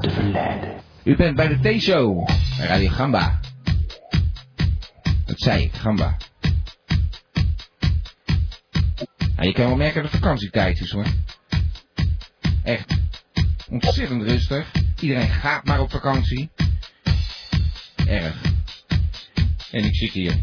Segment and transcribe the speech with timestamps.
[0.00, 0.76] te.
[1.04, 3.40] U bent bij de T-show, Radio Gamba.
[5.24, 6.16] Dat zei ik, Gamba.
[9.36, 11.06] Nou, je kan wel merken dat het vakantietijd is hoor.
[12.62, 12.96] Echt.
[13.70, 14.70] Ontzettend rustig.
[15.00, 16.50] Iedereen gaat maar op vakantie.
[18.06, 18.40] Erg.
[19.70, 20.34] En ik zit hier.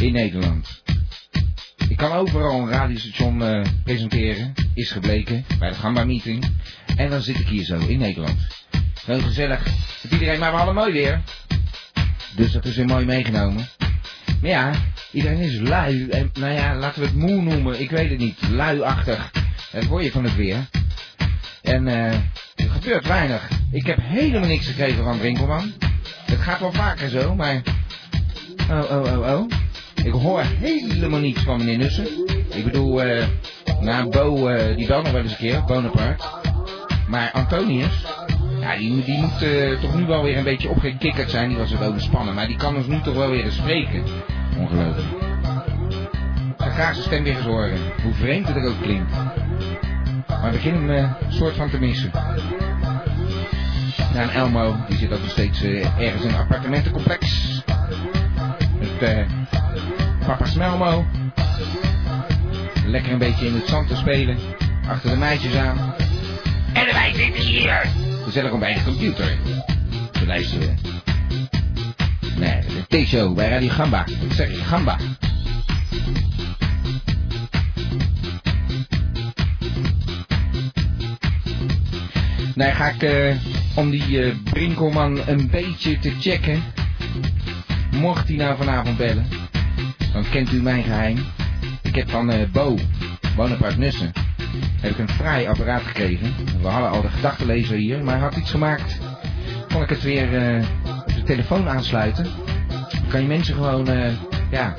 [0.00, 0.82] In Nederland.
[1.88, 4.54] Ik kan overal een radiostation eh, presenteren.
[4.74, 5.44] Is gebleken.
[5.58, 6.44] Bij de Gamba meeting.
[7.00, 8.38] En dan zit ik hier zo in Nederland.
[9.04, 9.64] Heel gezellig.
[10.02, 11.20] Met iedereen, maar we hadden mooi weer.
[12.36, 13.68] Dus dat is weer mooi meegenomen.
[14.40, 14.72] Maar ja,
[15.12, 16.08] iedereen is lui.
[16.08, 17.80] En nou ja, laten we het moe noemen.
[17.80, 18.38] Ik weet het niet.
[18.50, 19.30] Luiachtig.
[19.72, 20.68] Dat hoor je van het weer.
[21.62, 22.12] En eh,
[22.54, 23.48] er gebeurt weinig.
[23.72, 25.72] Ik heb helemaal niks gekregen van Brinkelman.
[26.24, 27.62] Het gaat wel vaker zo, maar...
[28.70, 29.50] Oh, oh, oh, oh.
[30.04, 32.06] Ik hoor helemaal niets van meneer Nussen.
[32.50, 33.26] Ik bedoel, eh...
[33.80, 36.39] nou, Bo, eh, die belt nog wel eens een keer, Bonaparte.
[37.10, 38.04] Maar Antonius,
[38.60, 41.48] ja, die, moet eh, toch nu wel weer een beetje opgekikkerd zijn.
[41.48, 44.04] Die was er overspannen, maar die kan ons nu toch wel weer eens spreken.
[44.58, 45.08] Ongelooflijk.
[46.58, 47.78] Ik ga zijn stem weer eens horen.
[48.02, 49.12] Hoe vreemd het er ook klinkt.
[50.28, 52.10] Maar we beginnen hem eh, soort van te missen.
[54.14, 57.48] En Elmo, die zit ook nog steeds eh, ergens in een appartementencomplex.
[59.00, 59.26] Eh
[60.26, 61.04] papa Smelmo.
[62.86, 64.38] Lekker een beetje in het zand te spelen.
[64.88, 65.94] Achter de meisjes aan.
[66.72, 67.86] En wij zitten hier.
[68.24, 69.36] Gezellig om bij de computer.
[70.12, 70.78] Te luisteren.
[72.36, 74.04] Nee, de T-show bij Radio Gamba.
[74.26, 74.68] Wat zeg?
[74.68, 74.96] Gamba.
[82.54, 83.36] Nee, ga ik eh,
[83.74, 86.62] om die eh, Brinkelman een beetje te checken.
[87.90, 89.26] Mocht hij nou vanavond bellen,
[90.12, 91.18] dan kent u mijn geheim.
[91.82, 92.78] Ik heb van eh, Bo,
[93.36, 94.12] Bonaparte Nussen,
[94.80, 96.34] heb ik een fraai apparaat gekregen.
[96.62, 98.98] We hadden al de gedachtenlezer hier, maar hij had iets gemaakt.
[99.72, 100.64] Kon ik het weer eh,
[101.06, 102.24] op de telefoon aansluiten.
[102.90, 104.12] Dan kan je mensen gewoon, eh,
[104.50, 104.74] ja,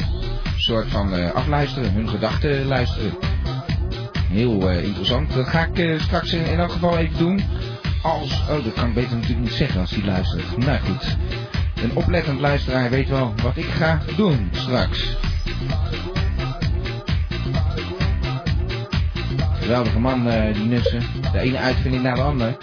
[0.62, 3.13] een soort van eh, afluisteren, hun gedachten luisteren.
[4.29, 5.34] Heel eh, interessant.
[5.34, 7.41] Dat ga ik eh, straks in, in elk geval even doen.
[8.01, 10.57] Als, oh dat kan ik beter natuurlijk niet zeggen als hij luistert.
[10.57, 11.18] Nou goed,
[11.83, 15.18] een oplettend luisteraar weet wel wat ik ga doen straks.
[19.71, 21.01] Geweldige man, eh, die Nussen.
[21.31, 22.57] De ene uitvinding naar de ander.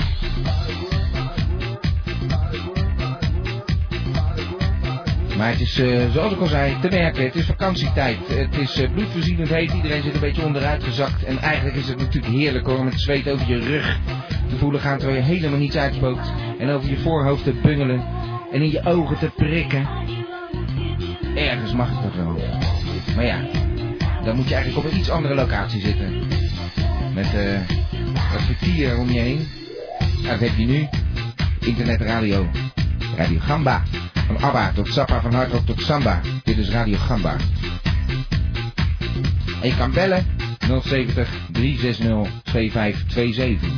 [5.36, 7.24] Maar het is, eh, zoals ik al zei, te merken.
[7.24, 8.18] Het is vakantietijd.
[8.28, 9.72] Het is uh, heet.
[9.72, 11.24] Iedereen zit een beetje onderuit gezakt.
[11.24, 13.98] En eigenlijk is het natuurlijk heerlijk hoor, met zweet over je rug
[14.48, 16.32] te voelen gaan terwijl je helemaal niets uitspookt.
[16.58, 18.04] En over je voorhoofd te bungelen.
[18.52, 19.88] En in je ogen te prikken.
[21.34, 22.36] Ergens mag het toch wel.
[23.14, 23.40] Maar ja,
[24.24, 26.47] dan moet je eigenlijk op een iets andere locatie zitten.
[27.18, 27.60] Met eh
[28.32, 29.48] wat vertier om je heen.
[29.98, 30.88] Nou, dat heb je nu.
[31.60, 32.46] Internetradio.
[33.16, 33.82] Radio Gamba.
[34.26, 36.20] Van ABBA tot Zappa, van Hardrock tot Samba.
[36.44, 37.36] Dit is Radio Gamba.
[39.62, 40.26] En je kan bellen
[40.82, 43.68] 070 360 2527.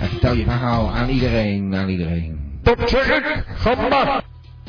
[0.00, 2.58] En vertel je verhaal aan iedereen, aan iedereen.
[2.86, 4.25] Zeg ik, Gamba.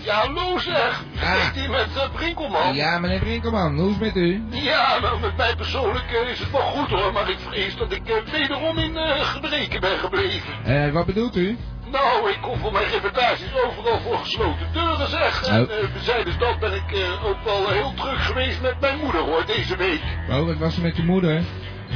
[0.07, 1.03] Ja, hallo zeg.
[1.15, 2.75] Spreekt hier met uh, Brinkelman?
[2.75, 4.43] Ja, meneer Brinkelman, hoe is het met u?
[4.49, 7.91] Ja, nou, met mij persoonlijk eh, is het wel goed hoor, maar ik vrees dat
[7.91, 10.53] ik uh, wederom in gebreken ben gebleven.
[10.65, 11.57] Eh, wat bedoelt u?
[11.91, 15.43] Nou, ik kom voor mijn reportages overal voor gesloten deuren zeg.
[15.47, 15.69] En Oh.
[15.83, 19.45] uh, bezijden dat ben ik uh, ook wel heel druk geweest met mijn moeder hoor,
[19.45, 20.01] deze week.
[20.29, 21.43] Oh, wat was er met uw moeder?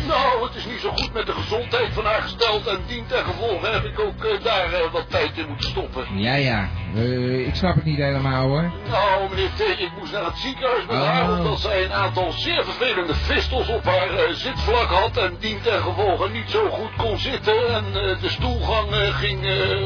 [0.07, 3.23] Nou, het is niet zo goed met de gezondheid van haar gesteld en dien ten
[3.25, 6.19] gevolge heb ik ook uh, daar wat tijd in moeten stoppen.
[6.19, 6.69] Ja, ja.
[6.95, 8.71] Uh, ik snap het niet helemaal hoor.
[8.89, 11.07] Nou, meneer T, ik moest naar het ziekenhuis met Oh.
[11.07, 15.61] haar omdat zij een aantal zeer vervelende vistels op haar uh, zitvlak had en dien
[15.63, 19.39] ten gevolge niet zo goed kon zitten en uh, de stoelgang ging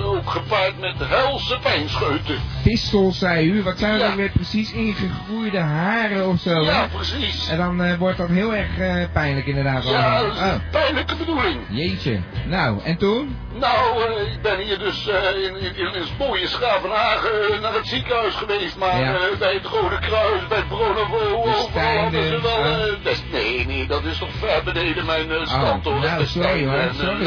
[0.04, 2.40] ook gepaard met helse pijnscheuten.
[2.64, 3.64] Pistol, zei u.
[3.64, 4.08] Wat zijn Ja.
[4.08, 6.62] dat weer precies ingegroeide haren of zo?
[6.62, 6.88] Ja, hè?
[6.88, 7.50] precies.
[7.50, 9.84] En dan eh, wordt dat heel erg eh, pijnlijk inderdaad.
[9.84, 10.24] Ja, allemaal.
[10.24, 11.60] dat is Oh, pijnlijke bedoeling.
[11.70, 12.20] jeetje.
[12.46, 13.38] Nou, en toen?
[13.60, 17.74] Nou, eh, ik ben hier dus eh, in, in, in het mooie Schavenhagen eh, naar
[17.74, 18.78] het ziekenhuis geweest.
[18.78, 19.14] Maar Ja.
[19.14, 22.98] eh, bij het Rode Kruis, bij het Bronovo, overal hadden ze eh, wel...
[23.04, 26.00] best, nee, nee, dat is toch ver beneden mijn eh, stand hoor.
[26.00, 27.24] nou, sorry, hoor, en, sorry,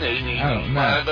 [0.00, 0.68] nee, nee, Oh, nee.
[0.68, 0.70] nou.
[0.70, 1.02] Maar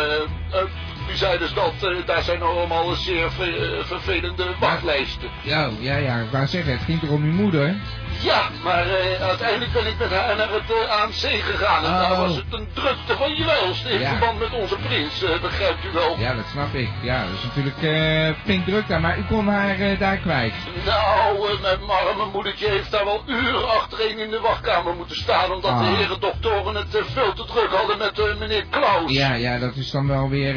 [1.11, 1.73] u zei dus dat
[2.07, 5.29] daar zijn allemaal zeer ve- vervelende wachtlijsten.
[5.43, 7.75] Ja, ja, ja, ik wou zeggen, het ging toch om uw moeder?
[8.23, 11.85] Ja, maar eh, uiteindelijk ben ik met haar naar het eh, AMC gegaan.
[11.85, 12.01] En Oh.
[12.09, 14.09] daar was het een drukte van juist in Ja.
[14.09, 16.19] verband met onze prins, eh, begrijpt u wel.
[16.19, 16.89] Ja, dat snap ik.
[17.03, 20.55] Ja, dat is natuurlijk eh flink druk daar, maar u kon haar daar kwijt.
[20.85, 25.53] Nou, mijn arme moedertje heeft daar wel uren achtereen in de wachtkamer moeten staan...
[25.53, 25.97] omdat de Ah.
[25.97, 29.11] heren doktoren het veel te druk hadden met meneer Klaus.
[29.13, 30.55] Ja, ja, dat is dan wel weer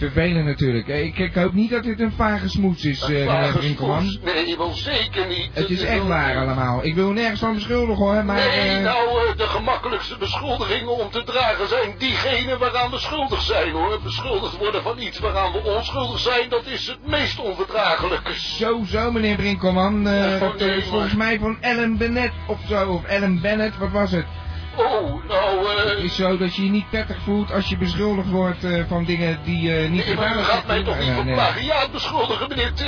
[0.00, 0.88] vervelend natuurlijk.
[0.88, 4.00] Eh, Ik, ik hoop niet dat dit een vage smoets is, eh meneer Brinkelman.
[4.08, 4.34] smoes.
[4.34, 5.48] Nee, wel zeker niet.
[5.52, 6.84] Het is echt waar allemaal.
[6.84, 8.36] Ik wil nergens van beschuldigen hoor, maar...
[8.36, 13.72] nee, eh, nou, de gemakkelijkste beschuldigingen om te dragen zijn diegene waaraan we schuldig zijn,
[13.72, 14.00] hoor.
[14.02, 18.32] Beschuldigd worden van iets waaraan we onschuldig zijn, dat is het meest onverdraaglijke.
[18.34, 20.02] Zo, zo, meneer Brinkelman.
[20.02, 22.88] Ja, nee, maar- volgens mij van Ellen Bennett of zo.
[22.92, 24.24] Of Ellen Bennett, wat was het?
[24.76, 26.04] Oh, nou, Het eh...
[26.04, 29.38] is zo dat je je niet prettig voelt als je beschuldigd wordt eh, van dingen
[29.44, 32.82] die eh niet Nee, maar u gaat mij toch niet van plagiaat beschuldigen, meneer T.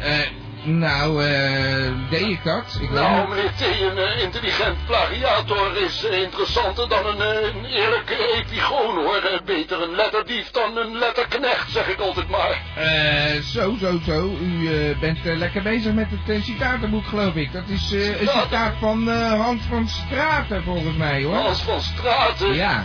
[0.00, 0.18] Eh,
[0.66, 2.78] nou, eh, deed ik dat?
[2.80, 7.64] Ik Nou, meneer T, een eh, intelligent plagiator is eh, interessanter dan een, eh, een
[7.64, 9.40] eerlijke epigoon, hoor.
[9.44, 12.62] Beter een letterdief dan een letterknecht, zeg ik altijd maar.
[12.76, 14.36] Eh, zo, zo, zo.
[14.40, 17.52] U eh, bent lekker bezig met het citatenboek, geloof ik.
[17.52, 21.34] Dat is een citaat van Hans van Straten, volgens mij, hoor.
[21.34, 22.54] Hans van Straten.
[22.54, 22.84] Ja.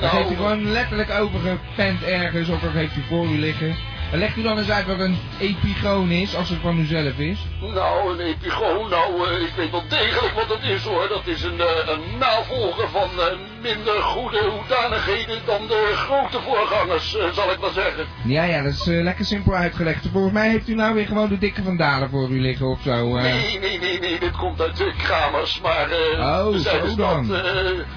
[0.00, 3.76] Dat Nou, heeft u gewoon letterlijk overgepend ergens, of dat heeft u voor u liggen.
[4.12, 7.38] En legt u dan eens uit wat een epigoon is, als het van uzelf is.
[7.60, 11.08] Nou, een epigoon, nou, eh, ik weet wel degelijk wat dat is hoor.
[11.08, 13.24] Dat is een, eh, een navolger van eh,
[13.62, 18.04] minder goede hoedanigheden dan de grote voorgangers, zal ik maar zeggen.
[18.24, 20.06] Ja, ja, dat is lekker simpel uitgelegd.
[20.12, 23.14] Volgens mij heeft u nou weer gewoon de dikke vandalen voor u liggen of zo.
[23.14, 25.88] Nee, nee, nee, nee, dit komt uit de kramers, maar
[26.18, 27.28] Oh, zo dus dan.
[27.28, 27.42] dat,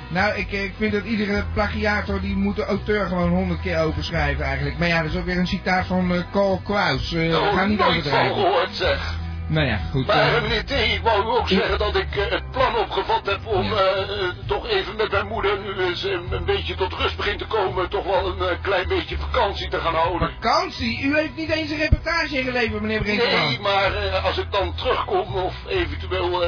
[0.07, 4.45] Nou, ik, ik vind dat iedere plagiator, die moet de auteur gewoon honderd keer overschrijven
[4.45, 4.77] eigenlijk.
[4.77, 7.13] Maar ja, dat is ook weer een citaat van eh Carl Kraus.
[7.13, 8.35] Eh oh, ga niet nooit van overdrijven.
[8.35, 9.18] gehoord zeg.
[9.49, 10.07] Nou ja, goed.
[10.07, 13.25] Maar eh, meneer T, ik wou u ook zeggen dat ik eh, het plan opgevat
[13.25, 13.71] heb om Ja.
[13.75, 17.89] eh, toch even met mijn moeder, nu eens een beetje tot rust begint te komen,
[17.89, 20.31] toch wel een klein beetje vakantie te gaan houden.
[20.41, 21.01] Vakantie?
[21.03, 23.29] U heeft niet eens een reportage ingeleverd, meneer Brinkman.
[23.29, 23.91] Nee, maar
[24.23, 26.39] als ik dan terugkom of eventueel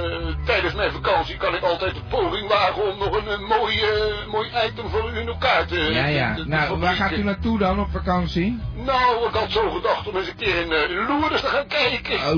[0.45, 3.83] tijdens mijn vakantie kan ik altijd de poging wagen om nog een, een mooi,
[4.31, 6.35] mooi item voor u in elkaar te Ja, ja.
[6.45, 8.59] Nou, waar gaat u naartoe dan op vakantie?
[8.73, 10.67] Nou, ik had zo gedacht om eens een keer in
[11.07, 12.15] Lourdes te gaan kijken.
[12.15, 12.35] Oh,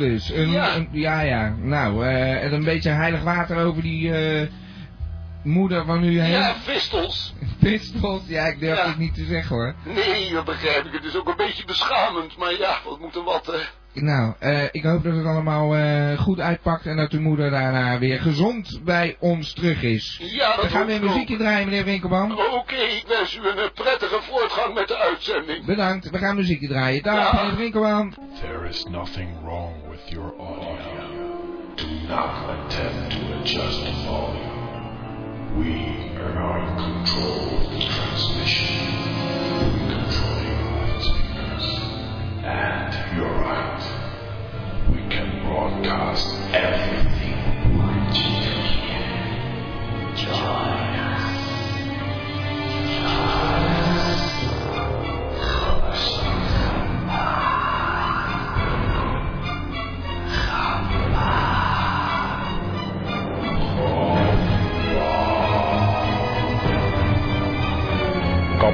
[0.00, 0.74] Een, Ja.
[0.74, 1.54] een- ja, ja.
[1.60, 4.48] Nou, eh, en een beetje heilig water over die eh,
[5.42, 6.30] moeder van u heen.
[6.30, 7.34] ja, vistels.
[7.60, 8.22] Pistols?
[8.26, 8.86] Ja, ik durf Ja.
[8.88, 9.74] het niet te zeggen hoor.
[9.84, 10.92] Nee, dat begrijp ik.
[10.92, 12.36] Het is ook een beetje beschamend.
[12.36, 13.58] Maar ja, wat moet er wat, hè?
[13.94, 17.98] Nou, eh, ik hoop dat het allemaal eh, goed uitpakt en dat uw moeder daarna
[17.98, 20.20] weer gezond bij ons terug is.
[20.22, 22.32] Ja, dat gaan we hoop weer muziekje draaien, meneer Winkelman.
[22.32, 25.64] Oké, ik wens u een eh, prettige voortgang met de uitzending.
[25.64, 27.02] Bedankt, we gaan muziekje draaien.
[27.02, 27.42] Dag, Ja.
[27.42, 28.14] meneer Winkelman.
[28.40, 31.10] There is nothing wrong with your audio.
[31.74, 34.60] Do not attempt to adjust the volume.
[35.56, 36.10] We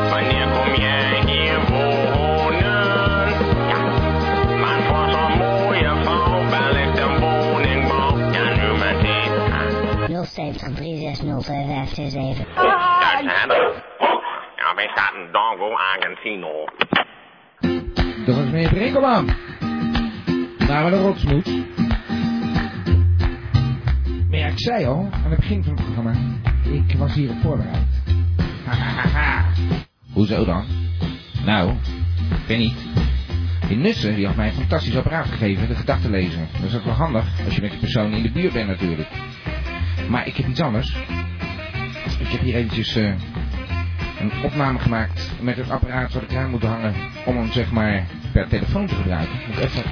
[0.10, 2.62] Wanneer kom jij hier wonen?
[3.70, 3.86] Ja,
[4.60, 8.18] maar voor zo'n mooie vrouw bel ik de woningbouw.
[8.18, 9.32] Ja, nu meteen.
[9.52, 12.56] Ah, 070 360 5567.
[12.56, 13.74] Daar zijn we.
[14.56, 16.66] Ja, wij staat in Dongo, Argentino.
[18.26, 19.51] Dat was meneer Brinkelman.
[20.72, 21.46] Wat een rotsmoed.
[24.30, 26.14] Maar ja, ik zei al, aan het begin van het programma,
[26.64, 27.88] ik was hierop voorbereid.
[28.66, 29.46] Hahaha.
[30.14, 30.66] Hoezo dan?
[31.46, 31.72] Nou,
[32.30, 32.76] ik weet niet.
[33.68, 36.48] Die Nussen die had mij een fantastisch apparaat gegeven, de gedachtenlezer.
[36.54, 39.10] Dat is ook wel handig, als je met die persoon in de buurt bent natuurlijk.
[40.10, 40.96] Maar ik heb iets anders.
[42.20, 43.14] Ik heb hier eventjes eh,
[44.20, 46.94] een opname gemaakt met het apparaat wat ik aan moet hangen.
[47.26, 49.40] Om hem zeg maar per telefoon te gebruiken.
[49.48, 49.84] Moet even,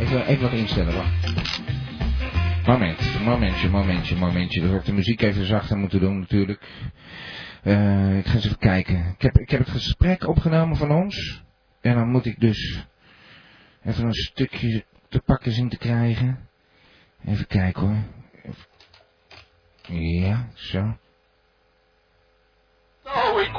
[0.00, 1.32] even, even wat instellen, wacht.
[2.66, 4.60] Moment, momentje, momentje, momentje.
[4.60, 6.68] Dan heb de muziek even zachter moeten doen natuurlijk.
[7.62, 9.14] Eh, ik ga eens even kijken.
[9.18, 11.42] Ik heb, ik heb het gesprek opgenomen van ons.
[11.80, 12.86] En dan moet ik dus
[13.84, 16.48] even een stukje te pakken zien te krijgen.
[17.24, 18.02] Even kijken hoor.
[19.98, 20.96] Ja, zo.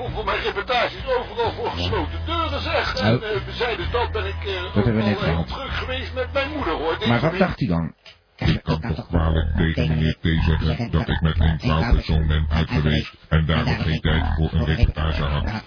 [0.02, 2.96] Nou, voor mijn reportages overal voor gesloten deuren, zeg.
[2.96, 3.24] En Oh.
[3.36, 5.48] eh, bezijden dat ben ik eh, Dat hebben we net al heel gehad.
[5.48, 6.96] druk geweest met mijn moeder, hoor.
[7.00, 7.94] Deze Maar wat dacht hij dan?
[8.36, 12.70] Ik kan toch kwalijk tegen meneer T zeggen dat ik met een vrouwpersoon ben uit
[12.70, 15.64] geweest en daarom geen tijd voor een reportage had.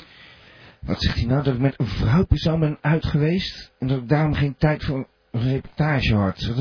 [0.81, 1.43] Wat zegt hij nou?
[1.43, 3.73] Dat ik met een vrouwpersoon ben uit geweest.
[3.79, 6.53] En dat ik daarom geen tijd voor een reportage had.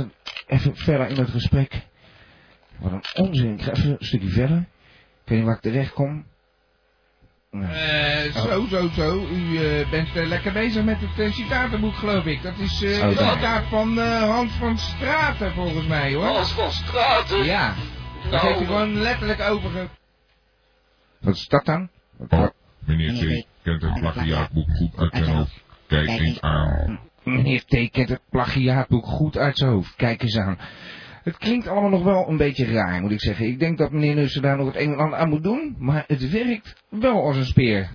[0.48, 1.88] Even verder in het gesprek.
[2.78, 3.54] Wat een onzin.
[3.54, 4.58] Ik ga even een stukje verder.
[4.58, 6.26] Ik weet niet waar ik terecht kom.
[7.62, 9.28] Eh, zo, zo, zo.
[9.32, 12.42] U eh, bent eh, lekker bezig met het uh, citatenboek, geloof ik.
[12.44, 13.34] Dat is eh Oh, een daar.
[13.36, 16.26] citaat van eh, Hans van Straten, volgens mij, hoor.
[16.26, 17.44] Hans van Straten.
[17.44, 17.74] Ja,
[18.22, 19.88] dat Nou, heeft hij gewoon letterlijk overge...
[21.20, 21.90] Wat is dat dan?
[22.30, 22.48] Oh,
[22.80, 25.64] meneer T kent het plagiaatboek goed uit zijn hoofd.
[25.88, 27.00] Kijk eens aan.
[27.24, 29.96] Meneer T kent het plagiaatboek goed uit zijn hoofd.
[29.96, 30.58] Kijk eens aan.
[31.24, 33.48] Het klinkt allemaal nog wel een beetje raar, moet ik zeggen.
[33.48, 35.76] Ik denk dat meneer Nussen daar nog het een en ander aan moet doen.
[35.80, 37.90] Maar het werkt wel als een speer.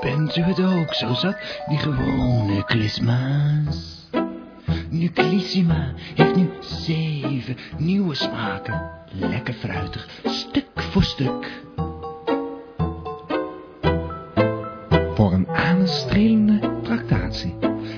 [0.00, 4.08] Bent u het ook zo zat, die gewone klisma's?
[4.90, 8.90] Nuclissima heeft nu zeven nieuwe smaken.
[9.12, 11.62] Lekker fruitig, stuk voor stuk.
[15.24, 17.54] Voor een aanstrelende tractatie.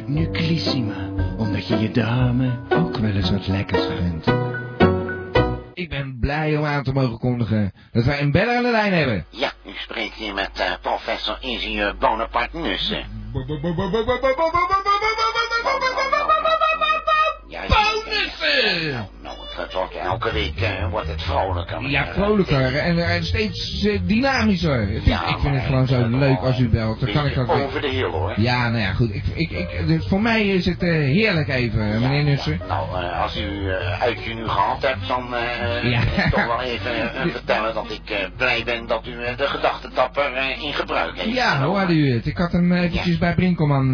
[0.06, 4.26] Nuclissima, omdat je je dame ook wel eens wat lekkers gunt.
[5.75, 8.92] Ik ben blij om aan te mogen kondigen dat wij een beller aan de lijn
[8.92, 9.26] hebben.
[9.30, 13.04] Ja, u spreekt hier met eh, professor ingenieur Bonaparte Nussen.
[17.68, 19.15] Bonussen!
[19.57, 21.81] Wordt elke week eh, wordt het vrolijker.
[21.89, 24.91] Ja, vrolijker en, en steeds eh, dynamischer.
[24.91, 27.01] Is- Ja, ik vind het gewoon zo ik- leuk als u belt.
[27.01, 27.49] Dan kan ik dat...
[27.49, 28.33] Over de hill hoor.
[28.37, 29.15] Ja, nou ja, goed.
[29.15, 32.61] Ik, ik, ik, dus voor mij is het eh, heerlijk even, Ja, meneer Nussen.
[32.61, 32.67] ja.
[32.67, 35.27] Nou, eh, als u eh, uitje nu gehad hebt, dan
[35.91, 36.01] Ja.
[36.01, 40.31] ik toch wel even vertellen dat ik blij ben dat u de gedachtentapper
[40.63, 41.37] in gebruik heeft.
[41.37, 41.79] Ja, genomen.
[41.79, 42.27] hoorde u het.
[42.27, 43.93] Ik had hem eventjes bij Brinkelman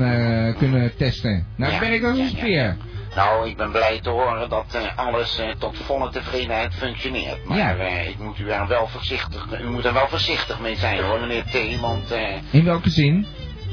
[0.59, 1.47] kunnen testen.
[1.57, 2.37] Nou, Ja, het werkt als een ja, ja.
[2.39, 2.77] speer.
[3.17, 7.45] Nou, ik ben blij te horen dat eh, alles eh, tot volle tevredenheid functioneert.
[7.45, 7.77] Maar Ja.
[7.77, 11.21] eh, ik moet u er wel voorzichtig, u moet er wel voorzichtig mee zijn hoor,
[11.21, 11.81] meneer T.
[11.81, 12.15] Want,
[12.51, 13.27] In welke zin?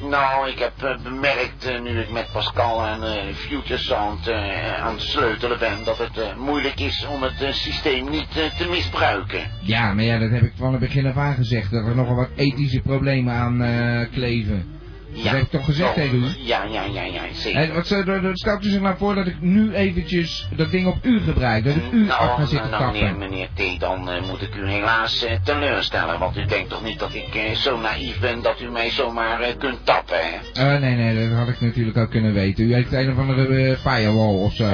[0.10, 4.32] nou, ik heb bemerkt nu ik met Pascal en Future Sound
[4.82, 9.52] aan het sleutelen ben, dat het moeilijk is om het systeem niet te misbruiken.
[9.60, 11.72] Ja, maar ja, dat heb ik van het begin af aan gezegd.
[11.72, 13.58] Dat er nogal wat ethische problemen aan
[14.12, 14.79] kleven.
[15.12, 15.24] Ja.
[15.24, 16.28] Dat heb ik toch gezegd tegen u?
[16.38, 17.62] Ja, ja, ja, ja, zeker.
[17.62, 17.86] En wat
[18.34, 21.64] stelt u zich nou voor dat ik nu eventjes dat ding op u gebruik?
[21.64, 24.70] Dat ik u af ga nou, zitten nou, meneer, T, dan eh, moet ik u
[24.70, 26.20] helaas eh, teleurstellen.
[26.20, 29.56] Want u denkt toch niet dat ik eh, zo naïef ben dat u mij zomaar
[29.58, 30.18] kunt tappen,
[30.54, 30.80] hè?
[30.80, 32.66] Nee, nee, dat had ik natuurlijk ook kunnen weten.
[32.66, 34.70] U heeft een of andere firewall of zo.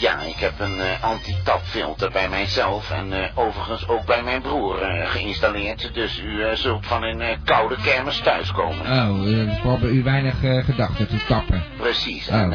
[0.00, 4.82] Ja, ik heb een eh, anti-tapfilter bij mijzelf en eh, overigens ook bij mijn broer
[4.82, 5.90] eh, geïnstalleerd.
[5.94, 8.86] Dus u zult van een koude kermis thuiskomen.
[9.08, 11.62] Oh, uh, probeer u weinig gedachten te tappen.
[11.76, 12.34] Precies, Oh.
[12.34, 12.52] en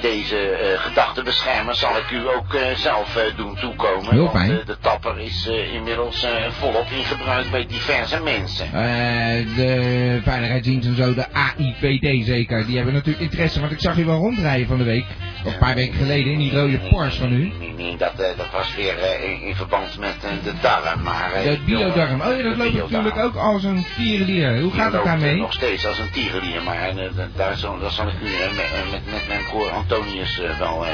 [0.00, 4.10] deze gedachtenbeschermer zal ik u ook zelf doen toekomen.
[4.10, 4.60] Heel want fijn.
[4.60, 8.66] eh, de tapper is inmiddels volop in gebruik bij diverse mensen.
[8.66, 13.60] Eh, de veiligheidsdienst en zo, de AIVD zeker, die hebben natuurlijk interesse.
[13.60, 15.04] Want ik zag u wel rondrijden van de week,
[15.44, 17.52] een paar weken geleden, in die rode Porsche van u.
[17.98, 21.30] Dat, eh, dat was weer eh, in, in verband met eh, de darm, maar...
[21.42, 22.20] De biodarm.
[22.20, 24.60] Oh ja, dat loopt natuurlijk ook als een tierenlier.
[24.60, 25.36] Hoe gaat het daarmee?
[25.36, 28.90] nog steeds als een tierenlier, maar da- daar, zal, daar zal ik u eh, met,
[28.90, 30.86] met, met mijn broer Antonius wel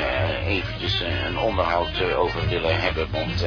[0.47, 3.45] eventjes een onderhoud over willen hebben, want...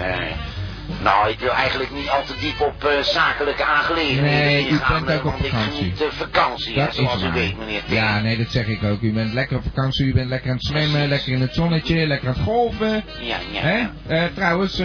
[1.04, 5.02] nou, ik wil eigenlijk niet al te diep op eh, zakelijke aangelegenheden Nee, u bent
[5.02, 5.78] ook eh, op want ik vakantie.
[5.96, 7.92] geniet vakantie, Dat zoals u weet, meneer T.
[7.92, 9.02] Ja, nee, dat zeg ik ook.
[9.02, 12.08] U bent lekker op vakantie, u bent lekker aan het zwemmen, lekker in het zonnetje,
[12.08, 13.04] lekker aan het golven.
[13.20, 13.62] ja, ja.
[13.62, 13.88] Hè?
[14.08, 14.78] Eh, trouwens,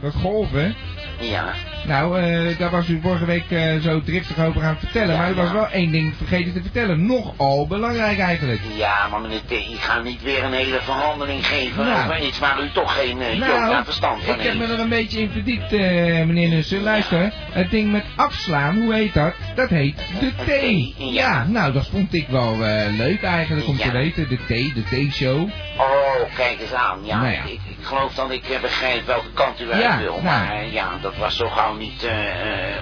[0.00, 0.74] dat golven,
[1.22, 1.52] ja.
[1.86, 5.14] nou, eh, daar was u vorige week eh, zo driftig over aan het vertellen.
[5.14, 5.52] Ja, maar u was ja.
[5.52, 7.06] wel één ding vergeten te vertellen.
[7.06, 8.60] Nogal belangrijk eigenlijk.
[8.76, 12.04] Ja, maar meneer T, ik ga niet weer een hele verhandeling geven Nou.
[12.04, 14.72] over iets waar u toch geen uh, Nou, verstand van ik heb me heeft.
[14.72, 16.82] er een beetje in verdiept, meneer Nussen.
[16.82, 19.34] Luister, het ding met afslaan, hoe heet dat?
[19.54, 20.94] Dat heet de T.
[21.12, 21.44] Ja.
[21.48, 22.56] Nou, dat vond ik wel
[22.96, 24.28] leuk eigenlijk om te weten.
[24.28, 25.48] De T, de T-show.
[25.78, 26.98] Oh, kijk eens aan.
[27.04, 27.32] Ja, Nou.
[27.34, 30.12] Ik, ik geloof dat ik begrijp welke kant u uit wil.
[30.12, 30.22] nou.
[30.22, 32.06] Maar ja, dat was zo gauw niet...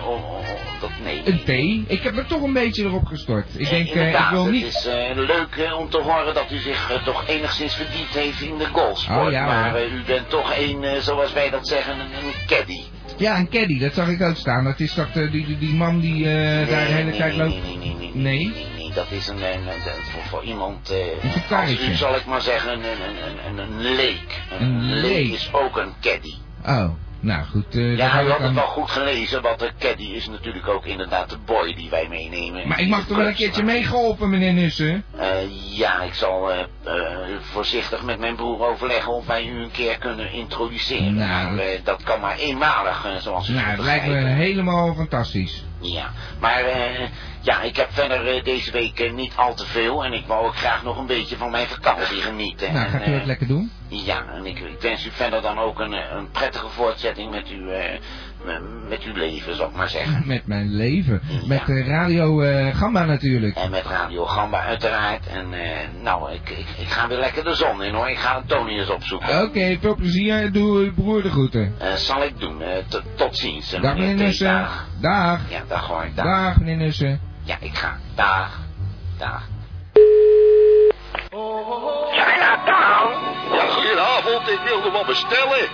[0.06, 0.38] oh,
[0.80, 1.22] dat, nee.
[1.24, 1.84] Een thee?
[1.86, 3.46] Ik heb er toch een beetje erop gestort.
[3.56, 4.64] Ik Eh, denk, ik wil Het niet...
[4.66, 8.66] is eh, leuk om te horen dat u zich toch enigszins verdiept heeft in de
[8.72, 9.26] golfsport.
[9.26, 12.80] Oh, ja, maar u bent toch een, zoals wij dat zeggen, een, een caddy.
[13.16, 14.64] Ja, een caddy, dat zag ik uitstaan.
[14.64, 17.64] Dat is toch die, die, die man die daar de hele nee, tijd loopt?
[17.64, 18.12] Nee, nee, nee.
[18.14, 18.68] Nee?
[18.94, 19.60] dat is een, een,
[20.12, 20.90] voor, voor iemand,
[21.50, 23.16] Een als u zal ik maar zeggen, een, een,
[23.48, 24.40] een, een, een leek.
[24.58, 25.32] Een, Een leek leek.
[25.32, 26.34] is ook een caddy.
[26.66, 27.66] Oh, nou goed.
[27.66, 30.68] eh, dan Ja, u had het aan- wel goed gelezen, want de caddy is natuurlijk
[30.68, 32.68] ook inderdaad de boy die wij meenemen.
[32.68, 35.04] Maar ik mag toch wel een keertje meegeholpen, meneer Nussen?
[35.16, 35.28] Eh,
[35.78, 39.98] ja, ik zal eh, eh, voorzichtig met mijn broer overleggen of wij u een keer
[39.98, 41.14] kunnen introduceren.
[41.14, 45.64] Nou, maar, dat kan maar eenmalig, zoals u Nou, dat lijkt me helemaal fantastisch.
[45.80, 46.10] Ja,
[46.40, 47.08] maar eh,
[47.40, 50.46] ja, ik heb verder eh, deze week eh, niet al te veel en ik wou
[50.46, 52.72] ook graag nog een beetje van mijn vakantie genieten.
[52.72, 53.70] Nou, gaat u dat lekker doen?
[53.88, 57.70] Ja, en ik, ik wens u verder dan ook een, een prettige voortzetting met uw,
[58.88, 60.22] met uw leven, zal ik maar zeggen.
[60.34, 61.20] Met mijn leven.
[61.28, 61.46] Ja.
[61.46, 63.56] Met de Radio eh, Gamba natuurlijk.
[63.56, 65.26] En met Radio Gamba uiteraard.
[65.26, 68.08] En eh, nou, ik, ik, ik ga weer lekker de zon in hoor.
[68.10, 69.42] Ik ga Tony eens opzoeken.
[69.42, 70.52] Oké, veel plezier.
[70.52, 71.74] Doe uw broer de groeten.
[71.78, 72.62] Eh, zal ik doen.
[72.62, 72.76] Eh,
[73.16, 73.72] tot ziens.
[73.72, 74.14] eh, Dag meneer.
[74.14, 74.46] Nussen.
[74.52, 74.86] Dag.
[75.00, 75.40] Dag.
[75.50, 76.06] Ja, dag hoor.
[76.14, 76.24] Dag.
[76.26, 77.20] Dag meneer Nussen.
[77.42, 77.96] Ja, ik ga.
[78.14, 78.58] Dag.
[79.18, 79.48] Dag.
[82.12, 83.14] China Town.
[83.56, 84.48] Ja, goedenavond.
[84.48, 85.68] Ik wilde wat bestellen.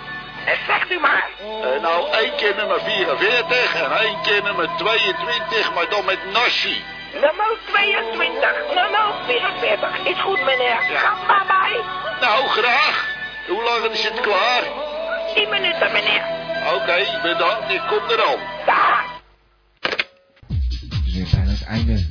[0.66, 1.28] Zegt u maar.
[1.40, 6.82] Eh, nou, één keer nummer 44 en één keer nummer 22, maar dan met nasi.
[7.12, 9.98] Nummer 22, nummer 44.
[10.04, 10.76] Is goed, meneer.
[10.94, 11.80] Ga maar bij.
[12.20, 13.06] Nou, graag.
[13.48, 14.62] Hoe lang is het klaar?
[15.34, 16.24] 10 minuten, meneer.
[16.74, 17.70] Oké, bedankt.
[17.70, 18.38] Ik kom eraan.
[18.66, 19.04] Dag.
[20.48, 22.06] Het is weer bijna het einde.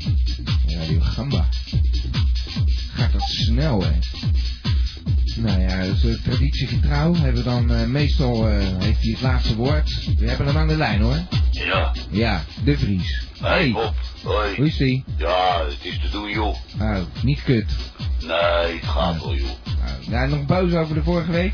[0.68, 1.46] Radio Gamba.
[2.96, 3.95] Gaat dat snel, hè?
[6.06, 10.10] Nou uh, traditiegetrouw hebben we dan eh, meestal, eh, heeft hij het laatste woord.
[10.18, 11.18] We hebben hem aan de lijn, hoor.
[11.52, 11.92] Ja.
[12.10, 13.24] Ja, De Vries.
[13.40, 13.94] Hey, Bob.
[14.24, 14.56] Hoi.
[14.56, 15.04] Hoe is die?
[15.18, 16.56] Ja, het is te doen, joh.
[16.80, 17.66] Oh, niet kut.
[18.22, 19.50] Nee, het gaat wel, joh.
[20.00, 21.54] Ja, nog boos over de vorige week?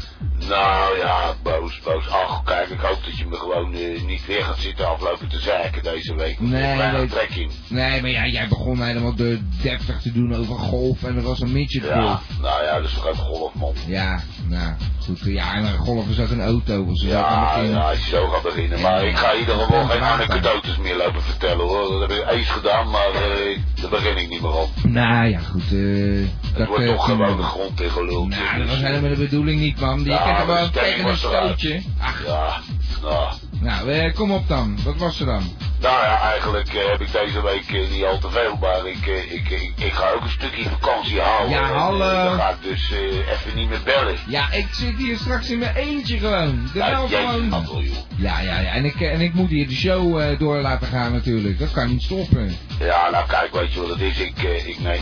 [0.49, 2.09] Nou ja, boos, boos.
[2.09, 5.39] Ach, kijk, ik hoop dat je me gewoon eh, niet weer gaat zitten aflopen te
[5.39, 6.39] zeiken deze week.
[6.39, 7.07] Nee, nee.
[7.07, 7.51] trek in.
[7.67, 11.39] Nee, maar ja, jij begon helemaal de deftig te doen over golf en er was
[11.41, 12.21] een midget Ja, golf.
[12.41, 13.73] nou ja, dat is toch ook golf, man.
[13.87, 15.19] Ja, nou, goed.
[15.23, 16.85] Ja, en golf is ook een auto.
[16.85, 18.81] Dus ja, Ja, als je zo gaat beginnen.
[18.81, 21.89] Maar ik ga in ieder geval geen anekdotes meer lopen vertellen, hoor.
[21.99, 24.69] Dat heb ik eens gedaan, maar eh, daar begin ik niet meer op.
[24.83, 25.61] Nou ja, goed.
[25.71, 29.59] eh Het dat wordt toch gewoon de grond tegen Nou, dat was helemaal de bedoeling
[29.59, 30.03] niet, man.
[30.03, 31.81] Kent er maar tegen een stootje.
[31.99, 32.59] Ach, Ja,
[33.01, 33.33] nou.
[33.61, 34.77] nou, eh, kom op dan.
[34.83, 35.43] Wat was er dan?
[35.81, 39.07] Nou ja, eigenlijk eh, heb ik deze week eh, niet al te veel, maar ik,
[39.07, 41.49] eh, ik, ik, ik ga ook een stukje vakantie houden.
[41.49, 42.23] Ja, En, hallo.
[42.23, 44.15] dan ga ik dus even niet meer bellen.
[44.27, 46.69] Ja, ik zit hier straks in mijn eentje gewoon.
[46.73, 47.49] De Ja, gewoon.
[47.49, 47.81] joh.
[48.15, 48.71] Ja, ja, ja.
[48.71, 51.59] En ik, en ik moet hier de show door laten gaan natuurlijk.
[51.59, 52.55] Dat kan niet stoppen.
[52.79, 54.19] Ja, nou kijk, weet je wat het is?
[54.19, 55.01] Ik, ik, neem,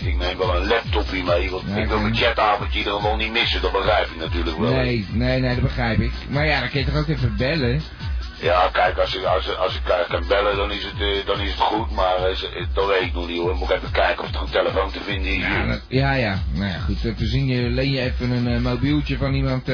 [0.00, 3.32] ik neem wel een laptopje mee, want Ja, ik wil mijn chatavondje ieder geval niet
[3.32, 4.72] missen, dat begrijp ik natuurlijk wel.
[4.72, 6.12] Nee, nee, nee, dat begrijp ik.
[6.28, 7.82] Maar ja, dan kun je toch ook even bellen?
[8.40, 11.40] Ja, kijk, als ik, als, als ik eh, kan bellen, dan is het, eh, dan
[11.40, 12.36] is het goed, maar eh,
[12.74, 13.54] dat weet ik nog niet hoor.
[13.56, 15.42] Moet ik even kijken of er een telefoon te vinden is.
[15.42, 16.38] Ja, dat- ja, ja.
[16.52, 17.04] Nou ja, goed.
[17.04, 19.66] eh, Voorzien je, leen je even een mobieltje van iemand.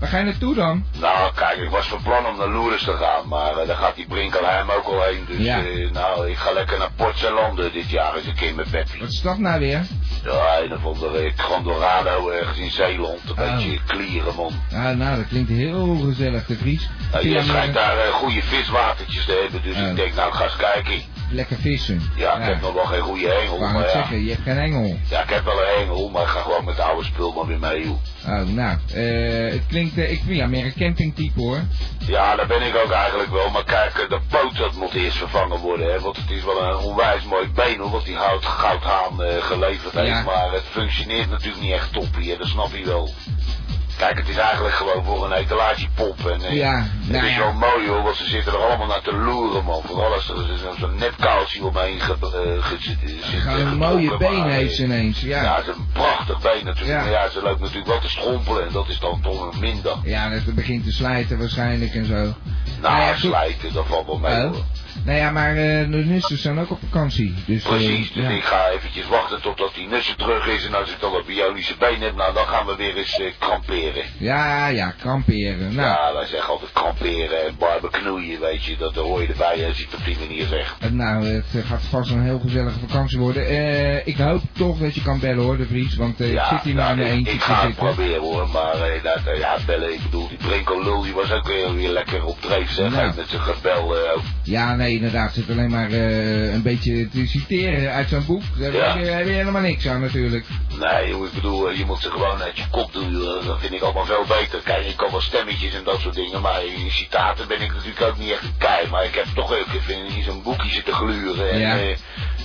[0.00, 0.84] waar ga je naartoe dan?
[1.00, 4.06] Nou, kijk, ik was van plan om naar Lourdes te gaan, maar daar gaat die
[4.08, 5.24] Brinkelheim ook al heen.
[5.28, 5.60] Dus Ja.
[5.92, 8.98] nou, ik ga lekker naar Port Zalande dit jaar eens een keer met Peppy.
[8.98, 9.82] Wat is dat nou weer?
[10.24, 13.18] Ja, een of andere Grandorado ergens in Zeeland.
[13.36, 13.54] Een Oh.
[13.56, 14.52] beetje klieren, man.
[14.72, 16.88] Ah, nou, dat klinkt heel gezellig, de Vries.
[17.12, 21.02] Nou, je schijnt daar goede viswatertjes te hebben, dus ik denk, nou, ga eens kijken.
[21.30, 22.02] Lekker vissen.
[22.16, 24.98] Ja, ik heb nog wel geen goede hengel, Ik maar zeggen, je hebt geen engel.
[25.08, 27.46] Ja, ik heb wel een hengel, maar ik ga gewoon met de oude spul maar
[27.46, 27.98] weer mee, joh.
[28.26, 31.60] Oh, nou, eh, het klinkt, eh, ik vind ja, meer een campingtype hoor.
[31.98, 33.50] Ja, daar ben ik ook eigenlijk wel.
[33.50, 35.92] Maar kijk, eh, de poot dat moet eerst vervangen worden.
[35.92, 39.94] Hè, want het is wel een onwijs mooi been wat die hout, goudhaan eh, geleverd
[39.94, 40.24] heeft.
[40.24, 43.14] Maar het functioneert natuurlijk niet echt top hier, dat snap je wel.
[44.00, 46.26] Kijk, het is eigenlijk gewoon voor een etalagepop.
[46.26, 47.38] En eh, Ja, het nou is ja.
[47.38, 49.82] wel mooi hoor, want ze zitten er allemaal naar te loeren man.
[49.84, 52.98] Vooral als er zo- zo'n nepkaaltje omheen ge, eh, ge- zit.
[53.24, 55.56] zit Gewoon een mooie been maar, eh, heeft ze ineens, Ja, ja.
[55.56, 56.98] het is een prachtig been natuurlijk.
[56.98, 57.02] Ja.
[57.02, 59.96] Maar ja, ze loopt natuurlijk wel te schompelen en dat is dan toch minder.
[60.02, 62.14] Ja, dat begint te slijten waarschijnlijk en zo.
[62.14, 62.34] Nou,
[62.80, 64.52] Nou ja, slijten, dat valt wel mee Oh.
[64.52, 64.62] hoor.
[65.04, 67.34] Nou ja, maar eh, de nusters zijn ook op vakantie.
[67.46, 68.28] Dus, eh, Precies, dus ja.
[68.28, 70.66] ik ga eventjes wachten totdat die nussen terug is.
[70.66, 73.26] En als ik dan wat bionische been heb, nou dan gaan we weer eens eh,
[73.38, 74.02] kramperen.
[74.18, 75.74] Ja, ja, kramperen.
[75.74, 78.76] Nou, Ja, wij zeggen altijd kramperen en barbeknoeien, weet je.
[78.76, 80.90] Dat hoor je erbij als je het op die manier zegt.
[80.90, 84.06] nou, het gaat vast een heel gezellige vakantie worden.
[84.06, 85.96] Ik hoop toch dat je kan bellen hoor, de Vries.
[85.96, 88.48] Want ik zit hier maar in nou, mijn ik, eentje ik ga het proberen hoor,
[88.48, 92.24] maar dat, ja, bellen, ik bedoel, die Brinko Lul, die was ook weer, weer lekker
[92.24, 92.90] op dreef, zeg.
[92.90, 93.12] Nou.
[93.16, 93.94] Met zijn gebel.
[94.42, 95.34] Ja, nee, inderdaad.
[95.34, 98.42] Zit alleen maar eh, een beetje te citeren uit zijn boek.
[98.58, 98.92] Daar Ja.
[98.92, 100.44] heb, je, heb je helemaal niks aan natuurlijk.
[100.78, 103.12] Nee, joh, ik bedoel, eh, je moet ze gewoon uit je kop doen.
[103.46, 104.60] Dat vind ik allemaal veel beter.
[104.64, 108.02] Kijk, ik kan wel stemmetjes en dat soort dingen, maar in citaten ben ik natuurlijk
[108.02, 108.88] ook niet echt een kei.
[108.90, 111.50] Maar ik heb toch ook even in zo'n boekje zitten gluren.
[111.50, 111.76] En, Ja.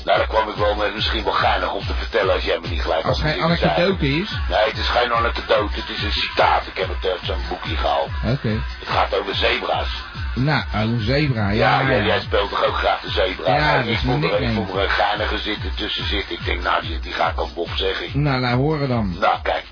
[0.06, 2.60] Eh, nou, daar kwam ik wel met misschien wel geinig om te vertellen als jij
[2.62, 3.72] me niet gelijk Als had geen gezien, zei.
[3.72, 4.30] anekdote is.
[4.50, 6.68] Nee, het is geen anekdote, het is een citaat.
[6.68, 8.10] Ik heb het uit zo'n boekje gehaald.
[8.26, 8.50] Oké.
[8.80, 9.89] Het gaat over zebra's.
[10.36, 11.50] Nou, oh, een zebra.
[11.50, 13.56] Ja, Ja, jij, speelt toch ook graag de zebra?
[13.56, 16.36] Ja, Nou, ik is vond er, ik vond er een geinige zitten tussen zitten.
[16.36, 18.22] Ik denk, nou, die, die ga ik aan Bob zeggen.
[18.22, 19.15] Nou, laat horen dan.
[19.20, 19.63] Nou, kijk.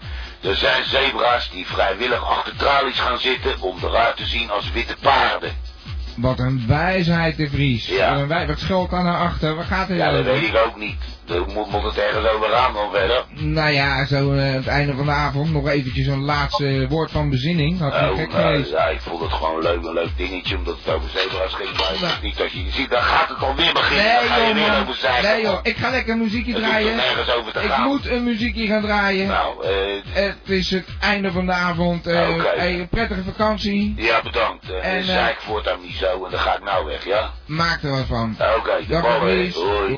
[0.41, 4.95] Er zijn zebra's die vrijwillig achter tralies gaan zitten om eruit te zien als witte
[5.01, 5.51] paarden.
[6.17, 7.87] Wat een wijsheid, de Vries.
[7.87, 8.11] Ja.
[8.13, 9.55] Wat, een wij- wat schuilt daar naar achter?
[9.55, 10.97] Waar gaat het Ja, dat weet ik ook niet.
[11.25, 13.23] Dan moet, moet het ergens over gaan dan verder.
[13.29, 17.11] Nou ja, zo eh, aan het einde van de avond nog eventjes een laatste woord
[17.11, 17.79] van bezinning.
[17.79, 20.93] Had Oh, gek nou, ja, ik vond het gewoon leuk, een leuk dingetje, omdat het
[20.95, 21.77] over zebra's ging.
[21.77, 24.05] Maar het is niet dat je ziet, dan gaat het alweer beginnen.
[24.13, 25.29] dan ga je Nee weer over zeiken.
[25.31, 26.95] Nee joh, ik ga lekker een muziekje draaien.
[26.95, 27.87] nergens over te Ik gaan.
[27.87, 29.27] moet een muziekje gaan draaien.
[29.27, 29.71] Nou, eh,
[30.23, 32.07] Het is het einde van de avond.
[32.07, 32.51] eh Oké.
[32.55, 33.93] hey, een prettige vakantie.
[33.97, 34.71] ja, bedankt.
[34.81, 37.31] En, eh, zei ik voortaan niet zo en dan ga ik nou weg, ja?
[37.45, 38.35] Maak er wat van.
[38.57, 39.51] Oké, de Dag, ballen.
[39.53, 39.97] Hoi.